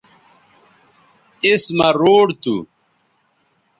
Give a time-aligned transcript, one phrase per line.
[1.47, 2.55] اس مہ روڈ تھو